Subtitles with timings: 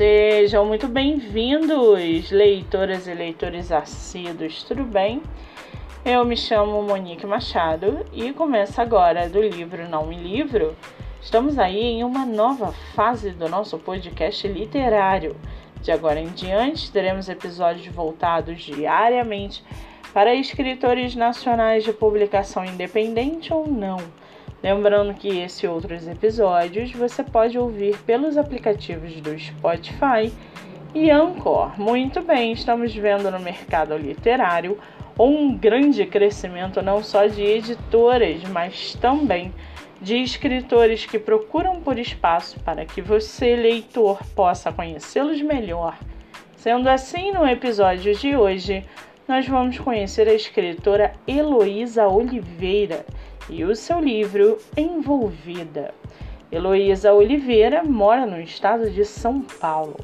[0.00, 5.22] Sejam muito bem-vindos, leitoras e leitores assíduos, tudo bem?
[6.02, 10.74] Eu me chamo Monique Machado e começa agora do livro Não Me Livro.
[11.20, 15.36] Estamos aí em uma nova fase do nosso podcast literário.
[15.82, 19.62] De agora em diante, teremos episódios voltados diariamente
[20.14, 23.98] para escritores nacionais de publicação independente ou não.
[24.62, 30.30] Lembrando que esse e outros episódios você pode ouvir pelos aplicativos do Spotify
[30.94, 31.80] e Anchor.
[31.80, 34.78] Muito bem, estamos vendo no mercado literário
[35.18, 39.52] um grande crescimento não só de editoras, mas também
[40.00, 45.98] de escritores que procuram por espaço para que você, leitor, possa conhecê-los melhor.
[46.56, 48.84] Sendo assim, no episódio de hoje,
[49.28, 53.04] nós vamos conhecer a escritora Heloísa Oliveira
[53.50, 55.92] e o seu livro Envolvida.
[56.50, 59.96] Heloísa Oliveira mora no estado de São Paulo.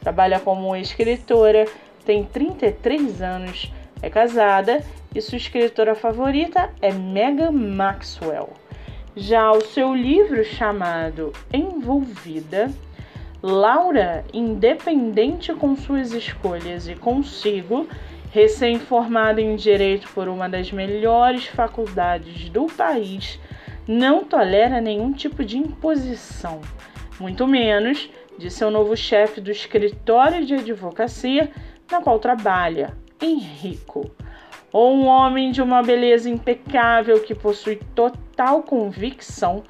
[0.00, 1.66] Trabalha como escritora,
[2.04, 8.50] tem 33 anos, é casada e sua escritora favorita é Megan Maxwell.
[9.16, 12.70] Já o seu livro chamado Envolvida,
[13.42, 17.86] Laura, independente com suas escolhas e consigo,
[18.34, 23.38] recém-formada em Direito por uma das melhores faculdades do país,
[23.86, 26.60] não tolera nenhum tipo de imposição,
[27.20, 31.48] muito menos de seu novo chefe do escritório de advocacia
[31.88, 34.10] na qual trabalha, Henrico.
[34.72, 39.62] Ou um homem de uma beleza impecável que possui total convicção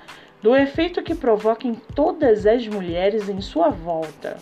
[0.42, 4.38] do efeito que provoca em todas as mulheres em sua volta.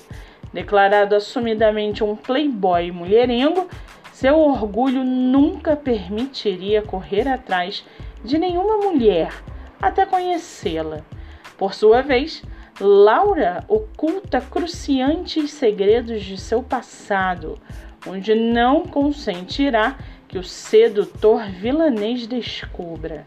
[0.52, 3.68] Declarado assumidamente um playboy mulherengo,
[4.22, 7.84] seu orgulho nunca permitiria correr atrás
[8.24, 9.32] de nenhuma mulher
[9.80, 11.00] até conhecê-la.
[11.58, 12.40] Por sua vez,
[12.80, 17.58] Laura oculta cruciantes segredos de seu passado,
[18.06, 23.26] onde não consentirá que o sedutor vilanês descubra.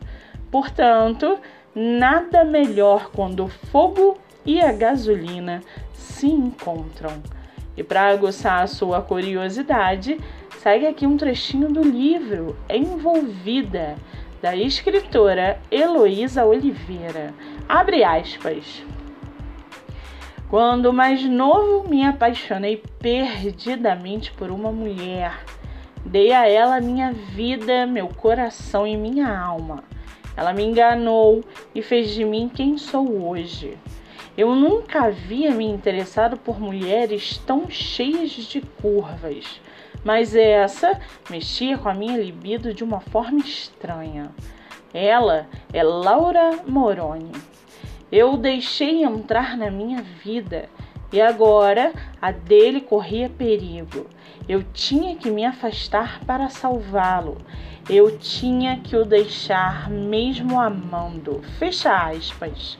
[0.50, 1.38] Portanto,
[1.76, 5.60] nada melhor quando o fogo e a gasolina
[5.92, 7.22] se encontram.
[7.76, 10.18] E para aguçar a sua curiosidade,
[10.66, 13.96] segue aqui um trechinho do livro Envolvida,
[14.42, 17.36] da escritora Heloísa Oliveira.
[17.70, 18.84] Abre aspas.
[20.50, 25.40] Quando mais novo, me apaixonei perdidamente por uma mulher.
[26.04, 29.84] Dei a ela minha vida, meu coração e minha alma.
[30.36, 31.44] Ela me enganou
[31.76, 33.78] e fez de mim quem sou hoje.
[34.36, 39.62] Eu nunca havia me interessado por mulheres tão cheias de curvas
[40.06, 41.02] mas essa
[41.32, 44.30] mexia com a minha libido de uma forma estranha.
[44.94, 47.32] Ela é Laura Moroni.
[48.12, 50.70] Eu deixei entrar na minha vida
[51.12, 54.06] e agora a dele corria perigo.
[54.48, 57.40] Eu tinha que me afastar para salvá-lo.
[57.90, 61.42] Eu tinha que o deixar mesmo amando.
[61.58, 62.78] Fecha aspas.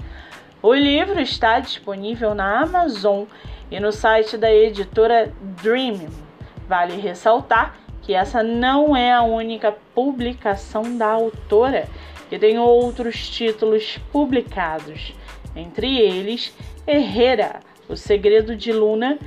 [0.62, 3.24] O livro está disponível na Amazon
[3.72, 6.25] e no site da editora Dream.
[6.68, 11.88] Vale ressaltar que essa não é a única publicação da autora,
[12.30, 15.14] que tem outros títulos publicados,
[15.56, 16.56] entre eles
[16.88, 19.18] Herrera, O Segredo de Luna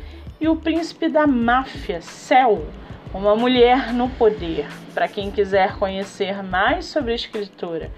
[0.41, 2.65] e O Príncipe da Máfia, Céu,
[3.13, 4.67] Uma Mulher no Poder.
[4.95, 7.91] Para quem quiser conhecer mais sobre a escritora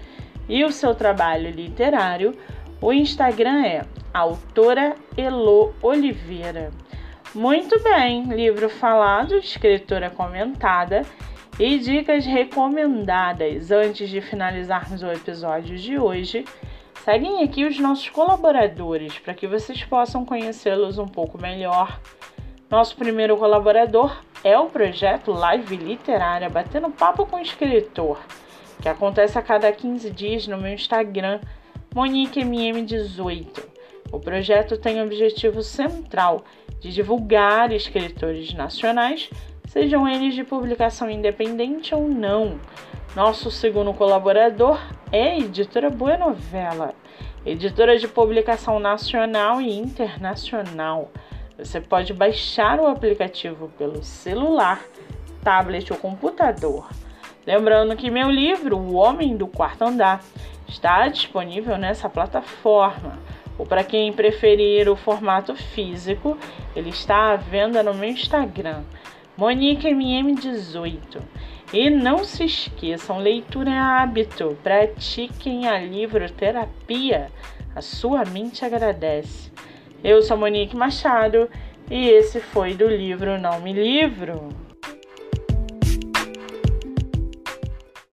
[0.49, 2.35] e o seu trabalho literário,
[2.81, 6.71] o Instagram é autora Elo Oliveira.
[7.33, 11.03] Muito bem, livro falado, escritora comentada
[11.57, 13.71] e dicas recomendadas.
[13.71, 16.43] Antes de finalizarmos o episódio de hoje,
[17.05, 22.01] seguem aqui os nossos colaboradores para que vocês possam conhecê-los um pouco melhor.
[22.69, 24.13] Nosso primeiro colaborador
[24.43, 28.19] é o projeto Live Literária Batendo Papo com o Escritor,
[28.81, 31.39] que acontece a cada 15 dias no meu Instagram,
[31.95, 33.71] MoniqueMM18.
[34.11, 36.43] O projeto tem o objetivo central
[36.81, 39.29] de divulgar escritores nacionais,
[39.67, 42.59] sejam eles de publicação independente ou não.
[43.15, 44.81] Nosso segundo colaborador
[45.11, 46.95] é a editora Boa Novela,
[47.45, 51.11] editora de publicação nacional e internacional.
[51.55, 54.81] Você pode baixar o aplicativo pelo celular,
[55.43, 56.89] tablet ou computador.
[57.45, 60.23] Lembrando que meu livro, O Homem do Quarto Andar,
[60.67, 63.19] está disponível nessa plataforma
[63.61, 66.35] ou para quem preferir o formato físico,
[66.75, 68.81] ele está à venda no meu Instagram,
[69.37, 71.21] MoniqueMM18.
[71.71, 77.29] E não se esqueçam, leitura é hábito, pratiquem a livroterapia,
[77.75, 79.51] a sua mente agradece.
[80.03, 81.47] Eu sou Monique Machado
[81.87, 84.70] E esse foi do livro Não Me Livro.